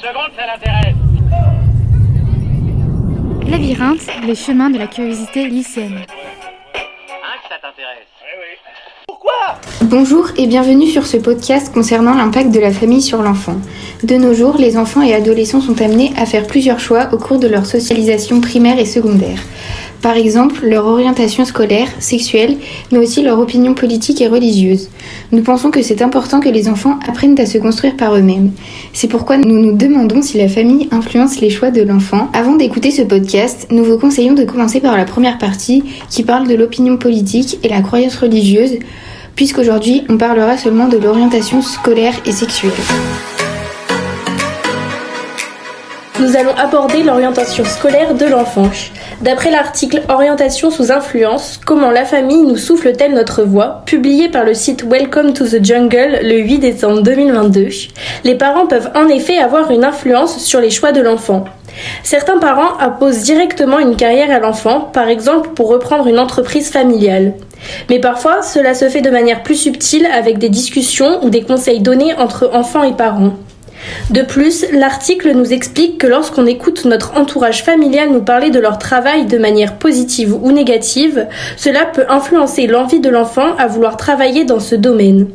[0.00, 0.94] secondes, ça l'intéresse.
[3.48, 6.04] Labyrinthe, le chemin de la curiosité lycéenne.
[6.74, 8.06] Hein, que ça t'intéresse
[9.82, 13.56] Bonjour et bienvenue sur ce podcast concernant l'impact de la famille sur l'enfant.
[14.02, 17.38] De nos jours, les enfants et adolescents sont amenés à faire plusieurs choix au cours
[17.38, 19.38] de leur socialisation primaire et secondaire.
[20.02, 22.58] Par exemple, leur orientation scolaire, sexuelle,
[22.92, 24.88] mais aussi leur opinion politique et religieuse.
[25.32, 28.52] Nous pensons que c'est important que les enfants apprennent à se construire par eux-mêmes.
[28.92, 32.28] C'est pourquoi nous nous demandons si la famille influence les choix de l'enfant.
[32.32, 36.46] Avant d'écouter ce podcast, nous vous conseillons de commencer par la première partie qui parle
[36.46, 38.78] de l'opinion politique et la croyance religieuse,
[39.34, 42.72] puisqu'aujourd'hui on parlera seulement de l'orientation scolaire et sexuelle.
[46.18, 48.70] Nous allons aborder l'orientation scolaire de l'enfant.
[49.20, 54.54] D'après l'article Orientation sous influence, comment la famille nous souffle-t-elle notre voix, publié par le
[54.54, 57.68] site Welcome to the Jungle le 8 décembre 2022,
[58.24, 61.44] les parents peuvent en effet avoir une influence sur les choix de l'enfant.
[62.02, 67.34] Certains parents imposent directement une carrière à l'enfant, par exemple pour reprendre une entreprise familiale.
[67.90, 71.80] Mais parfois, cela se fait de manière plus subtile avec des discussions ou des conseils
[71.80, 73.34] donnés entre enfants et parents.
[74.10, 78.78] De plus, l'article nous explique que lorsqu'on écoute notre entourage familial nous parler de leur
[78.78, 84.44] travail de manière positive ou négative, cela peut influencer l'envie de l'enfant à vouloir travailler
[84.44, 85.28] dans ce domaine.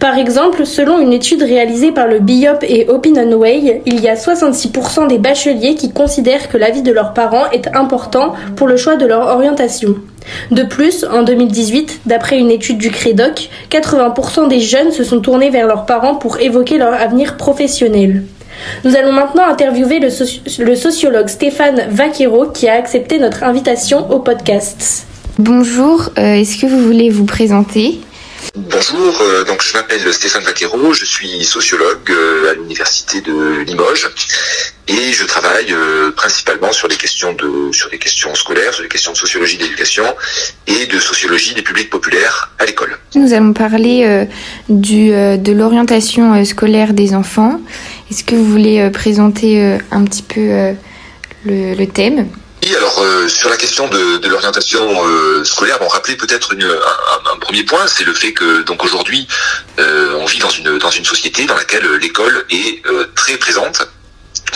[0.00, 5.08] Par exemple, selon une étude réalisée par le BIOP et Opinionway, il y a 66%
[5.08, 9.06] des bacheliers qui considèrent que l'avis de leurs parents est important pour le choix de
[9.06, 9.96] leur orientation.
[10.50, 15.50] De plus, en 2018, d'après une étude du Crédoc, 80% des jeunes se sont tournés
[15.50, 18.24] vers leurs parents pour évoquer leur avenir professionnel.
[18.84, 25.06] Nous allons maintenant interviewer le sociologue Stéphane Vaquero qui a accepté notre invitation au podcast.
[25.38, 28.00] Bonjour, euh, est-ce que vous voulez vous présenter?
[28.54, 34.08] Bonjour, euh, donc je m'appelle Stéphane Vaquero, je suis sociologue euh, à l'université de Limoges
[34.88, 37.34] et je travaille euh, principalement sur les questions
[38.34, 40.04] scolaires, sur les questions de sociologie de l'éducation
[40.66, 42.96] et de sociologie des publics populaires à l'école.
[43.14, 44.26] Nous allons parler
[44.68, 47.60] de l'orientation scolaire des enfants.
[48.10, 50.74] Est-ce que vous voulez présenter un petit peu
[51.44, 52.28] le thème?
[52.66, 56.52] Oui, alors euh, sur la question de, de l'orientation euh, scolaire, bon, rappeler peut-être
[57.32, 59.28] un, premier point, c'est le fait que donc aujourd'hui
[59.78, 63.86] euh, on vit dans une dans une société dans laquelle l'école est euh, très présente.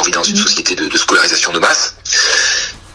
[0.00, 1.94] On vit dans une société de, de scolarisation de masse.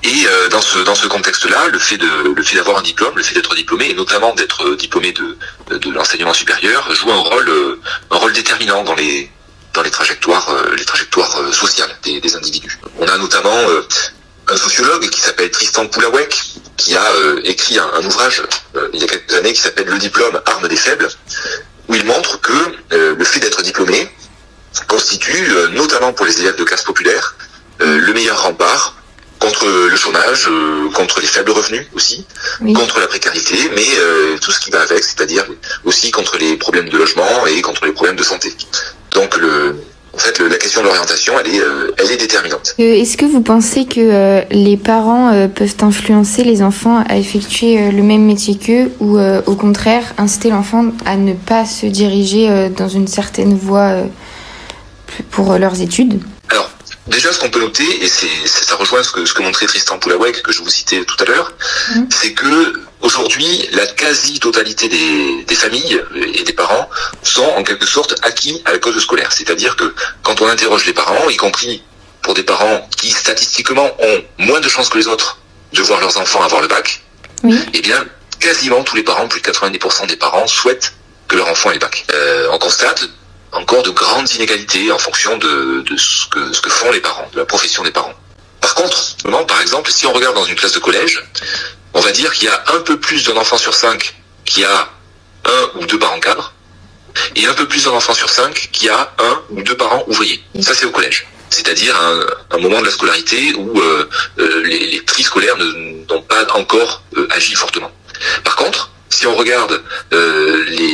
[0.04, 3.16] Et euh, dans ce dans ce contexte-là, le fait de le fait d'avoir un diplôme,
[3.16, 5.38] le fait d'être diplômé, et notamment d'être diplômé de
[5.78, 7.80] de, l'enseignement supérieur, joue un rôle euh,
[8.12, 9.32] un rôle déterminant dans les
[9.74, 12.78] dans les trajectoires euh, les trajectoires sociales des, des individus.
[13.00, 13.88] On a notamment euh,
[14.50, 16.44] un sociologue qui s'appelle Tristan Poulawek,
[16.78, 18.44] qui a euh, écrit un, un ouvrage
[18.76, 21.08] euh, il y a quelques années qui s'appelle Le diplôme, arme des faibles,
[21.88, 22.54] où il montre que
[22.94, 24.10] euh, le fait d'être diplômé
[24.88, 27.36] constitue, euh, notamment pour les élèves de classe populaire,
[27.82, 28.96] euh, le meilleur rempart
[29.40, 32.26] contre le chômage, euh, contre les faibles revenus aussi,
[32.62, 32.74] Oui.
[32.74, 35.46] contre la précarité, mais euh, tout ce qui va avec, c'est-à-dire
[35.84, 38.56] aussi contre les problèmes de logement et contre les problèmes de santé.
[39.12, 39.76] Donc le,
[40.16, 42.76] en fait, la question de l'orientation, elle est, euh, elle est déterminante.
[42.80, 47.92] Euh, Est-ce que vous pensez que euh, les parents peuvent influencer les enfants à effectuer
[47.92, 52.88] le même métier qu'eux ou au contraire inciter l'enfant à ne pas se diriger dans
[52.88, 54.04] une certaine voie
[55.32, 56.22] pour leurs études?
[57.08, 59.98] Déjà, ce qu'on peut noter, et c'est, ça rejoint ce que, ce que montrait Tristan
[60.00, 61.52] Poulawek, que je vous citais tout à l'heure,
[61.96, 62.08] Mhm.
[62.12, 66.02] c'est que aujourd'hui, la quasi-totalité des, des familles
[66.34, 66.90] et des parents
[67.24, 69.32] sont en quelque sorte acquis à la cause scolaire.
[69.32, 69.94] C'est-à-dire que
[70.24, 71.84] quand on interroge les parents, y compris
[72.22, 75.38] pour des parents qui statistiquement ont moins de chances que les autres
[75.74, 77.02] de voir leurs enfants avoir le bac,
[77.74, 78.04] eh bien,
[78.40, 80.94] quasiment tous les parents, plus de 90% des parents souhaitent
[81.28, 82.06] que leur enfant ait le bac.
[82.12, 83.08] Euh, on constate
[83.52, 87.84] encore de grandes inégalités en fonction de, ce, que, font les parents, de la profession
[87.84, 88.14] des parents.
[88.62, 89.16] Par contre,
[89.48, 91.24] par exemple, si on regarde dans une classe de collège,
[91.94, 94.90] on va dire qu'il y a un peu plus d'un enfant sur cinq qui a
[95.46, 96.54] un ou deux parents cadres,
[97.36, 100.44] et un peu plus d'un enfant sur cinq qui a un ou deux parents ouvriers.
[100.62, 101.28] Ça, c'est au collège.
[101.50, 101.96] C'est-à-dire
[102.52, 104.10] un, moment de la scolarité où euh,
[104.40, 107.92] euh, les, les scolaires n'ont pas encore euh, agi fortement.
[108.44, 109.82] Par contre, si on regarde
[110.12, 110.85] les,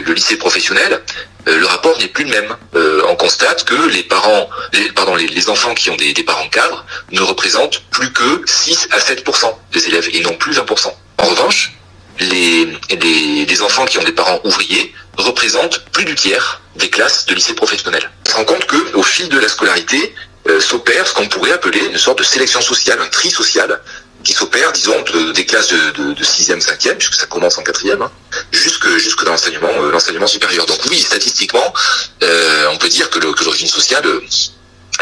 [0.00, 1.02] le, lycée professionnel,
[1.48, 2.56] euh, le rapport n'est plus le même.
[2.74, 4.48] Euh, on constate que les parents,
[4.94, 9.54] pardon, les, enfants qui ont des, parents cadres ne représentent plus que 6 à 7%
[9.72, 10.64] des élèves et non plus 20
[11.18, 11.72] En revanche,
[12.20, 17.34] les, les, enfants qui ont des parents ouvriers représentent plus du tiers des classes de
[17.34, 18.10] lycée professionnel.
[18.26, 20.14] On se rend compte que au fil de la scolarité
[20.48, 23.80] euh, s'opère ce qu'on pourrait appeler une sorte de sélection sociale, un tri social
[24.24, 27.62] qui s'opère, disons, de- des classes de, de, de 6e, 5e, puisque ça commence en
[27.62, 28.10] 4e, hein,
[28.52, 30.66] jusque, jusque dans l'enseignement euh, l'enseignement supérieur.
[30.66, 31.72] Donc oui, statistiquement,
[32.22, 34.20] euh, on peut dire que l'origine sociale euh,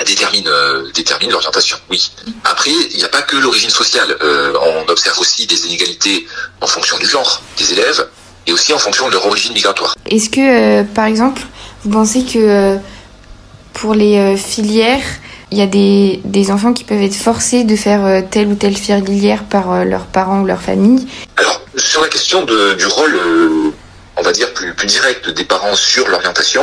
[0.07, 1.77] détermine euh, détermine l'orientation.
[1.91, 2.11] Oui.
[2.45, 4.17] Après, il n'y a pas que l'origine sociale.
[4.23, 6.27] Euh, on observe aussi des inégalités
[6.61, 8.09] en fonction du genre des élèves
[8.47, 9.95] et aussi en fonction de leur origine migratoire.
[10.09, 10.41] Est-ce que,
[10.81, 11.43] euh, par exemple,
[11.85, 12.79] vous pensez que
[13.75, 15.03] pour les filières,
[15.53, 18.55] il y a des, des enfants qui peuvent être forcés de faire euh, telle ou
[18.55, 21.07] telle filière par euh, leurs parents ou leur famille.
[21.37, 23.71] Alors, sur la question de, du rôle, euh,
[24.17, 26.63] on va dire, plus, plus direct des parents sur l'orientation,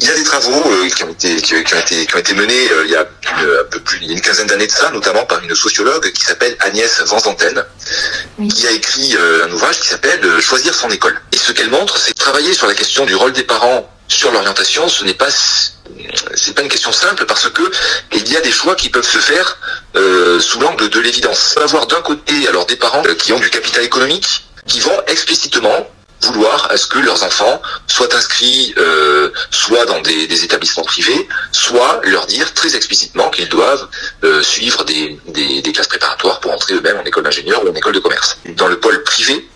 [0.00, 0.62] il y a des travaux
[0.94, 3.06] qui, ont été, qui, ont été, qui ont été menés il y a
[3.38, 6.56] une, un peu plus, une quinzaine d'années de ça, notamment par une sociologue qui s'appelle
[6.58, 7.64] Agnès Vanzanten,
[8.38, 11.20] Qui a écrit euh, un ouvrage qui s'appelle euh, Choisir son école.
[11.32, 14.32] Et ce qu'elle montre, c'est que travailler sur la question du rôle des parents sur
[14.32, 15.28] l'orientation, ce n'est pas
[16.34, 17.62] c'est pas une question simple parce que
[18.12, 19.58] il y a des choix qui peuvent se faire
[19.96, 21.54] euh, sous l'angle de l'évidence.
[21.56, 25.02] On va avoir d'un côté alors des parents qui ont du capital économique qui vont
[25.06, 25.86] explicitement
[26.22, 31.28] vouloir à ce que leurs enfants soient inscrits euh, soit dans des, des établissements privés,
[31.52, 33.88] soit leur dire très explicitement qu'ils doivent
[34.24, 37.74] euh, suivre des, des, des classes préparatoires pour entrer eux-mêmes en école d'ingénieur ou en
[37.74, 38.38] école de commerce.
[38.56, 39.48] Dans le pôle privé,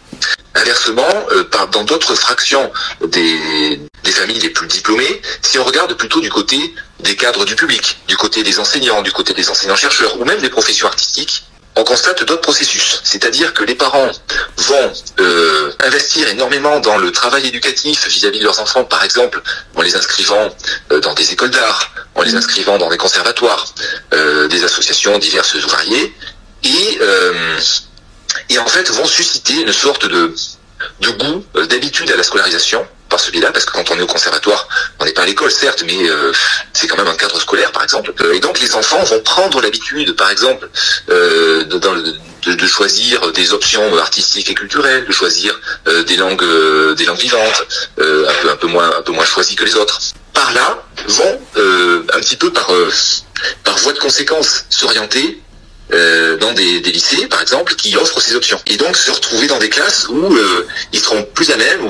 [0.54, 1.02] Inversement,
[1.32, 2.70] euh, par, dans d'autres fractions
[3.06, 7.56] des, des familles les plus diplômées, si on regarde plutôt du côté des cadres du
[7.56, 11.44] public, du côté des enseignants, du côté des enseignants-chercheurs ou même des professions artistiques,
[11.76, 13.00] on constate d'autres processus.
[13.04, 14.10] C'est-à-dire que les parents
[14.56, 19.42] vont euh, investir énormément dans le travail éducatif vis-à-vis de leurs enfants, par exemple
[19.74, 20.48] en les inscrivant
[20.90, 23.66] euh, dans des écoles d'art, en les inscrivant dans des conservatoires,
[24.14, 26.14] euh, des associations diverses ou variées,
[26.64, 27.58] et, euh,
[28.48, 30.34] et en fait vont susciter une sorte de,
[31.00, 34.68] de goût, d'habitude à la scolarisation par celui-là, parce que quand on est au conservatoire,
[34.98, 36.32] on n'est pas à l'école certes, mais euh,
[36.72, 38.12] c'est quand même un cadre scolaire par exemple.
[38.20, 40.68] Euh, et donc les enfants vont prendre l'habitude, par exemple,
[41.10, 46.44] euh, de, choisir des options artistiques et culturelles, de choisir des langues,
[46.94, 47.66] des langues vivantes,
[47.98, 50.00] un peu un peu moins un peu moins choisies que les autres.
[50.32, 52.70] Par là vont un petit peu par
[53.64, 55.40] par voie de conséquence s'orienter
[55.92, 58.60] euh, dans des, des lycées, par exemple, qui offrent ces options.
[58.66, 61.88] Et donc se retrouver dans des classes où euh, ils seront plus à même, ou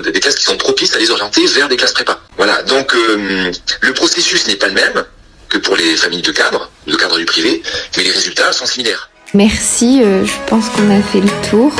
[0.00, 2.20] des classes qui sont propices à les orienter vers des classes prépa.
[2.36, 3.50] Voilà, donc euh,
[3.80, 5.04] le processus n'est pas le même
[5.48, 7.62] que pour les familles de cadres, de cadres du privé,
[7.96, 9.10] mais les résultats sont similaires.
[9.34, 11.72] Merci, euh, je pense qu'on a fait le tour.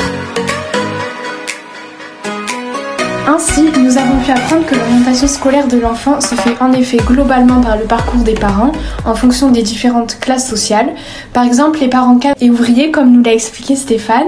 [3.33, 7.61] Ainsi, nous avons pu apprendre que l'orientation scolaire de l'enfant se fait en effet globalement
[7.61, 8.73] par le parcours des parents
[9.05, 10.89] en fonction des différentes classes sociales.
[11.31, 14.27] Par exemple, les parents cadres et ouvriers, comme nous l'a expliqué Stéphane.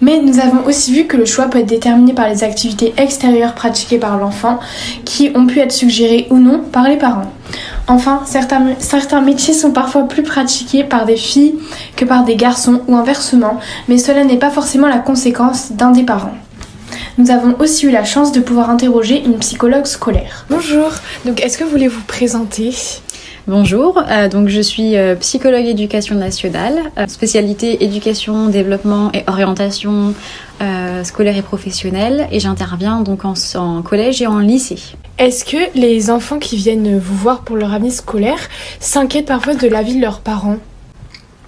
[0.00, 3.54] Mais nous avons aussi vu que le choix peut être déterminé par les activités extérieures
[3.54, 4.58] pratiquées par l'enfant
[5.04, 7.30] qui ont pu être suggérées ou non par les parents.
[7.86, 11.54] Enfin, certains, certains métiers sont parfois plus pratiqués par des filles
[11.94, 16.02] que par des garçons ou inversement, mais cela n'est pas forcément la conséquence d'un des
[16.02, 16.34] parents.
[17.22, 20.44] Nous avons aussi eu la chance de pouvoir interroger une psychologue scolaire.
[20.50, 20.90] Bonjour,
[21.24, 22.74] donc est-ce que vous voulez vous présenter?
[23.46, 30.14] Bonjour, euh, donc je suis euh, psychologue éducation nationale, euh, spécialité éducation, développement et orientation
[30.62, 34.80] euh, scolaire et professionnelle, et j'interviens donc en, en collège et en lycée.
[35.18, 38.48] Est-ce que les enfants qui viennent vous voir pour leur avenir scolaire
[38.80, 40.56] s'inquiètent parfois de l'avis de leurs parents?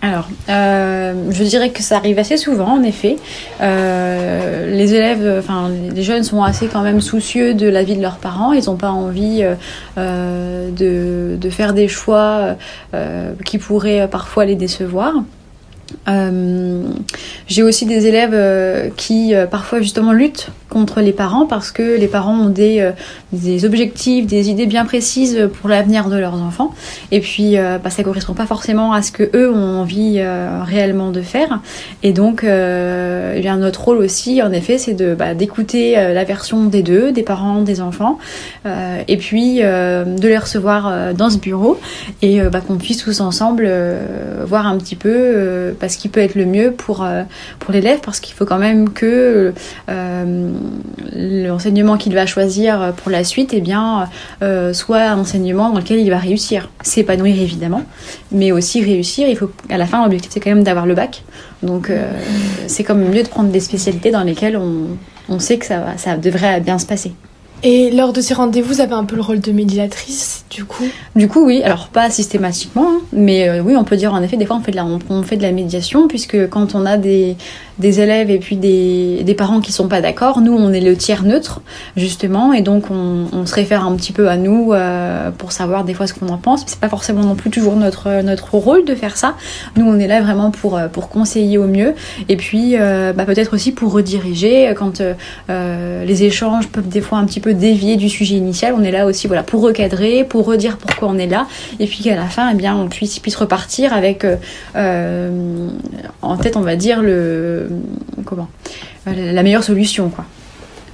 [0.05, 3.17] Alors, euh, je dirais que ça arrive assez souvent, en effet.
[3.63, 8.03] Euh, les élèves, enfin, les jeunes sont assez quand même soucieux de la vie de
[8.03, 8.53] leurs parents.
[8.53, 9.43] Ils n'ont pas envie
[9.97, 12.55] euh, de, faire des choix
[13.47, 15.15] qui pourraient parfois les décevoir.
[16.09, 16.83] Euh,
[17.47, 21.99] J'ai aussi des élèves euh, qui euh, parfois justement luttent contre les parents parce que
[21.99, 22.93] les parents ont des,
[23.65, 26.75] objectifs, des idées bien précises pour l'avenir de leurs enfants.
[27.13, 30.21] Et puis bah, ça correspond pas forcément à ce que eux ont envie
[30.65, 31.61] réellement de faire.
[32.03, 36.65] Et donc eh bien notre rôle aussi en effet c'est de bah, d'écouter la version
[36.65, 38.19] des deux, des parents, des enfants
[38.67, 41.79] et puis de les recevoir dans ce bureau
[42.21, 43.71] et bah, qu'on puisse tous ensemble
[44.45, 47.23] voir un petit peu bah, ce qui peut être le mieux pour, euh,
[47.59, 49.55] pour l'élève parce qu'il faut quand même que
[49.89, 50.51] euh,
[51.13, 54.09] l'enseignement qu'il va choisir pour la suite eh bien,
[54.43, 56.71] euh, soit un enseignement dans lequel il va réussir.
[56.83, 57.83] S'épanouir évidemment,
[58.31, 59.29] mais aussi réussir.
[59.29, 61.23] Il faut, à la fin, l'objectif c'est quand même d'avoir le bac.
[61.63, 61.91] Donc
[62.67, 64.89] c'est quand même mieux de prendre des spécialités dans lesquelles on,
[65.31, 67.13] on sait que ça, va, ça devrait bien se passer.
[67.67, 70.85] Et lors de ces rendez-vous, vous avez un peu le rôle de médiatrice, du coup
[71.17, 74.37] Du coup, oui, alors pas systématiquement, hein, mais euh, oui, on peut dire en effet,
[74.37, 76.85] des fois on fait de la, on, on fait de la médiation, puisque quand on
[76.85, 77.37] a des,
[77.79, 80.41] des élèves et puis des, des parents qui sont pas d'accord.
[80.41, 81.61] Nous, on est le tiers neutre,
[81.97, 85.85] justement, et donc on, on se réfère un petit peu à nous euh, pour savoir
[85.85, 86.63] des fois ce qu'on en pense.
[86.67, 89.35] C'est pas forcément non plus toujours notre, notre rôle de faire ça.
[89.77, 91.95] Nous, on est là vraiment pour, euh, pour conseiller au mieux,
[92.29, 95.03] et puis euh, bah, peut-être aussi pour rediriger quand
[95.49, 98.75] les échanges peuvent des fois un petit peu dévier du sujet initial.
[98.77, 101.47] On est là aussi voilà, pour recadrer, pour redire pourquoi on est là,
[101.81, 104.27] et puis qu'à la fin, eh bien, on puisse, puisse repartir avec
[104.75, 107.64] en tête, on va dire, le
[108.25, 108.49] comment
[109.07, 110.25] la meilleure solution, quoi.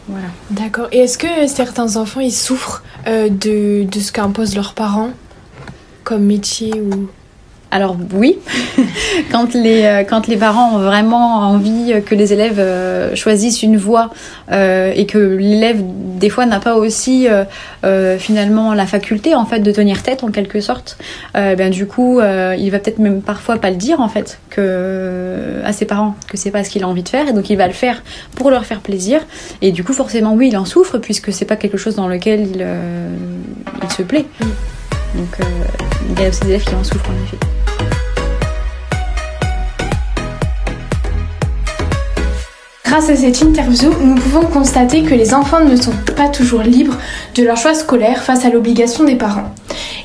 [0.08, 0.26] Voilà.
[0.50, 0.88] D'accord.
[0.90, 5.10] Et est-ce que certains enfants ils souffrent euh, de, de ce qu'imposent leurs parents
[6.02, 7.08] comme métier ou
[7.72, 8.36] alors oui,
[9.30, 13.76] quand les euh, quand les parents ont vraiment envie que les élèves euh, choisissent une
[13.76, 14.10] voie
[14.50, 17.28] euh, et que l'élève des fois n'a pas aussi
[17.84, 20.98] euh, finalement la faculté en fait de tenir tête en quelque sorte,
[21.36, 25.60] euh, ben du coup il va peut-être même parfois pas le dire en fait que
[25.64, 27.56] à ses parents que c'est pas ce qu'il a envie de faire et donc il
[27.56, 28.02] va le faire
[28.34, 29.20] pour leur faire plaisir
[29.62, 32.40] et du coup forcément oui il en souffre puisque c'est pas quelque chose dans lequel
[32.40, 32.66] il,
[33.82, 34.26] il se plaît.
[35.14, 35.38] Donc
[36.10, 37.59] il y a aussi des élèves qui en souffrent en effet.
[43.00, 46.98] Grâce à cette interview, nous pouvons constater que les enfants ne sont pas toujours libres
[47.34, 49.54] de leur choix scolaire face à l'obligation des parents.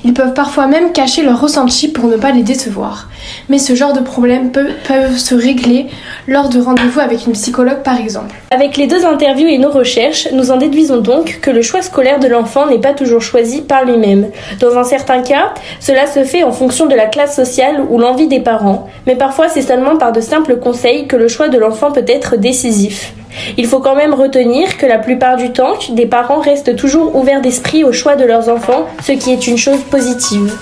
[0.06, 3.10] Ils peuvent parfois même cacher leurs ressentis pour ne pas les décevoir.
[3.50, 5.88] Mais ce genre de problèmes peut, peuvent se régler
[6.28, 8.36] lors de rendez-vous avec une psychologue par exemple.
[8.52, 12.20] Avec les deux interviews et nos recherches, nous en déduisons donc que le choix scolaire
[12.20, 14.30] de l'enfant n'est pas toujours choisi par lui-même.
[14.60, 18.28] Dans un certain cas, cela se fait en fonction de la classe sociale ou l'envie
[18.28, 21.92] des parents, mais parfois c'est seulement par de simples conseils que le choix de l'enfant
[21.92, 23.14] peut être décisif.
[23.58, 27.42] Il faut quand même retenir que la plupart du temps, des parents restent toujours ouverts
[27.42, 30.54] d'esprit au choix de leurs enfants, ce qui est une chose positive.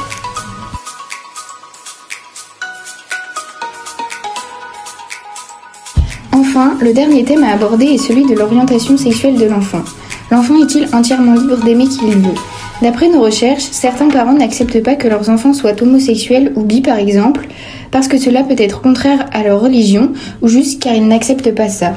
[6.83, 9.83] Le dernier thème à aborder est celui de l'orientation sexuelle de l'enfant.
[10.31, 12.35] L'enfant est-il entièrement libre d'aimer qui il veut
[12.81, 16.97] D'après nos recherches, certains parents n'acceptent pas que leurs enfants soient homosexuels ou bi par
[16.97, 17.47] exemple,
[17.89, 20.11] parce que cela peut être contraire à leur religion
[20.41, 21.93] ou juste car ils n'acceptent pas ça.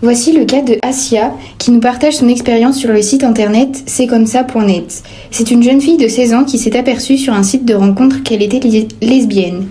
[0.00, 4.06] Voici le cas de Asia qui nous partage son expérience sur le site internet c'est
[4.06, 5.02] comme ça.net.
[5.30, 8.22] C'est une jeune fille de 16 ans qui s'est aperçue sur un site de rencontre
[8.22, 8.60] qu'elle était
[9.02, 9.66] lesbienne.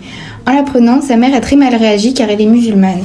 [0.45, 3.01] En l'apprenant, sa mère a très mal réagi car elle est musulmane.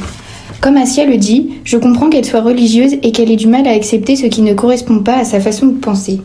[0.61, 3.71] Comme Asia le dit, je comprends qu'elle soit religieuse et qu'elle ait du mal à
[3.71, 6.21] accepter ce qui ne correspond pas à sa façon de penser.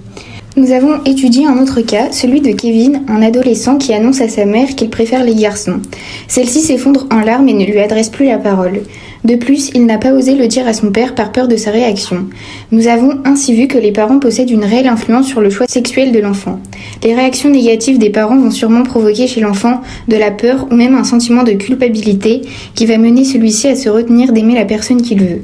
[0.58, 4.46] Nous avons étudié un autre cas, celui de Kevin, un adolescent qui annonce à sa
[4.46, 5.82] mère qu'il préfère les garçons.
[6.30, 8.84] Celle-ci s'effondre en larmes et ne lui adresse plus la parole.
[9.26, 11.72] De plus, il n'a pas osé le dire à son père par peur de sa
[11.72, 12.28] réaction.
[12.72, 16.14] Nous avons ainsi vu que les parents possèdent une réelle influence sur le choix sexuel
[16.14, 16.62] de l'enfant.
[17.04, 20.96] Les réactions négatives des parents vont sûrement provoquer chez l'enfant de la peur ou même
[20.96, 22.44] un sentiment de culpabilité
[22.76, 25.42] qui va mener celui-ci à se retenir d'aimer la personne qu'il veut.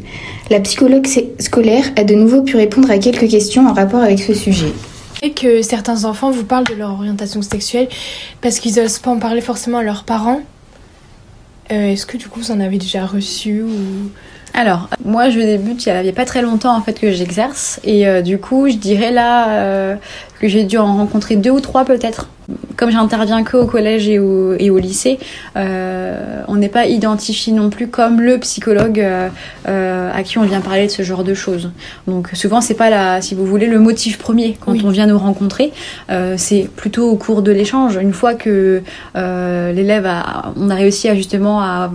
[0.50, 4.34] La psychologue scolaire a de nouveau pu répondre à quelques questions en rapport avec ce
[4.34, 4.72] sujet
[5.30, 7.88] que certains enfants vous parlent de leur orientation sexuelle
[8.42, 10.42] parce qu'ils n'osent pas en parler forcément à leurs parents.
[11.72, 14.12] Euh, Est-ce que du coup vous en avez déjà reçu ou...
[14.54, 18.08] Alors, moi je débute il n'y a, pas très longtemps en fait que j'exerce et
[18.08, 19.96] euh, du coup je dirais là euh,
[20.40, 22.28] que j'ai dû en rencontrer deux ou trois peut-être.
[22.76, 25.20] Comme j'interviens que au collège et au, et au lycée,
[25.56, 29.00] euh, on n'est pas identifié non plus comme le psychologue
[29.66, 31.72] à qui on vient parler de ce genre de choses.
[32.08, 34.82] Donc souvent c'est pas la, si vous voulez, le motif premier quand Oui.
[34.84, 35.72] on vient nous rencontrer.
[36.36, 37.96] C'est plutôt au cours de l'échange.
[37.96, 38.82] Une fois que
[39.16, 41.90] l'élève a, on a réussi à justement à,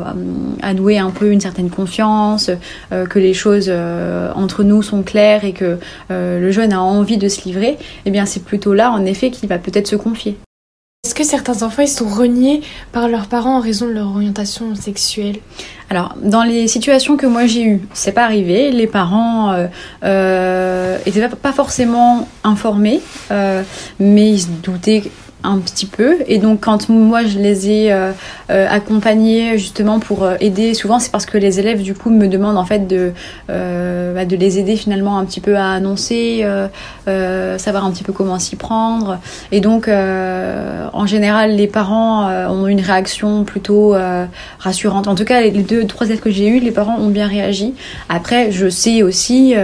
[0.63, 2.46] à nouer un peu une certaine confiance,
[2.93, 5.79] euh, que les choses euh, entre nous sont claires et que
[6.11, 9.31] euh, le jeune a envie de se livrer, eh bien c'est plutôt là en effet
[9.31, 10.37] qu'il va peut-être se confier.
[11.05, 14.75] Est-ce que certains enfants ils sont reniés par leurs parents en raison de leur orientation
[14.75, 15.37] sexuelle?
[15.89, 18.73] Alors, dans les situations que moi j'ai eues, c'est pas arrivé.
[18.73, 19.69] Les parents euh,
[20.03, 23.01] euh, étaient pas- pas forcément informés,
[23.31, 23.63] euh,
[24.01, 25.05] mais ils se doutaient
[25.45, 26.17] un petit peu.
[26.27, 28.13] Et donc, quand moi je les ai euh,
[28.51, 32.27] euh, accompagnés justement pour euh, aider, souvent c'est parce que les élèves du coup me
[32.27, 33.13] demandent en fait de
[33.51, 36.69] euh, bah, de les aider finalement un petit peu à annoncer, euh,
[37.07, 39.19] euh, savoir un petit peu comment s'y prendre.
[39.53, 43.95] Et donc, en général, les parents ont une réaction plutôt
[44.59, 45.07] rassurante.
[45.09, 47.75] En tout cas, les deux, trois élèves que j'ai eus, les parents ont bien réagi.
[48.09, 49.55] Après, je sais aussi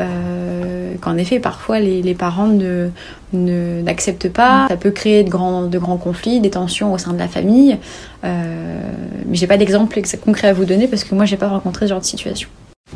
[0.00, 2.90] euh, qu'en effet, parfois, les, parents ne
[3.32, 4.66] n'acceptent pas.
[4.68, 7.76] Ça peut créer de grands, de grands conflits, des tensions au sein de la famille.
[8.24, 8.78] Euh,
[9.26, 11.86] mais j'ai pas d'exemple ex- concret à vous donner parce que moi, j'ai pas rencontré
[11.86, 12.48] ce genre de situation.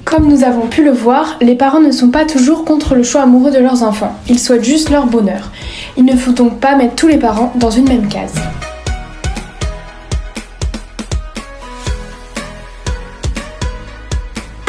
[0.04, 3.22] Comme nous avons pu le voir, les parents ne sont pas toujours contre le choix
[3.22, 5.50] amoureux de leurs enfants, ils souhaitent juste leur bonheur.
[5.96, 8.34] Il ne faut donc pas mettre tous les parents dans une même case.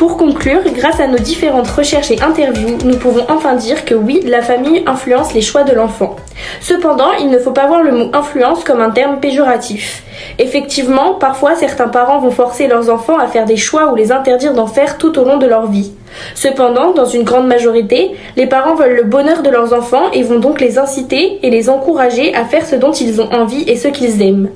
[0.07, 4.41] Conclure, grâce à nos différentes recherches et interviews, nous pouvons enfin dire que oui, la
[4.41, 6.15] famille influence les choix de l'enfant.
[6.59, 10.03] Cependant, il ne faut pas voir le mot influence comme un terme péjoratif.
[10.39, 14.53] Effectivement, parfois certains parents vont forcer leurs enfants à faire des choix ou les interdire
[14.53, 15.91] d'en faire tout au long de leur vie.
[16.35, 20.39] Cependant, dans une grande majorité, les parents veulent le bonheur de leurs enfants et vont
[20.39, 23.87] donc les inciter et les encourager à faire ce dont ils ont envie et ce
[23.87, 24.49] qu'ils aiment.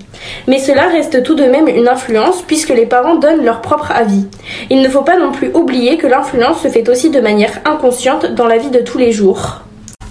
[0.48, 4.26] Mais cela reste tout de même une influence puisque les parents donnent leur propre avis.
[4.70, 8.34] Il ne faut pas non plus oublier que l'influence se fait aussi de manière inconsciente
[8.34, 9.65] dans la vie de tous les jours.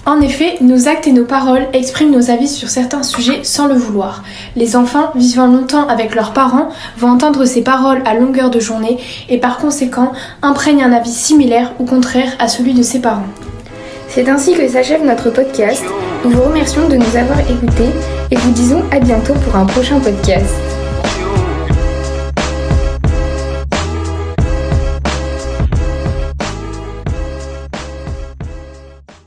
[0.05, 3.73] En effet, nos actes et nos paroles expriment nos avis sur certains sujets sans le
[3.73, 4.23] vouloir.
[4.55, 8.99] Les enfants, vivant longtemps avec leurs parents, vont entendre ces paroles à longueur de journée
[9.29, 10.11] et par conséquent
[10.43, 13.25] imprègnent un avis similaire ou contraire à celui de ses parents.
[14.07, 15.83] C'est ainsi que s'achève notre podcast.
[16.23, 17.89] Nous vous remercions de nous avoir écoutés
[18.29, 20.74] et vous disons à bientôt pour un prochain podcast.